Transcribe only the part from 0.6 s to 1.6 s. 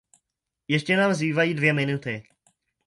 Ještě nám zbývají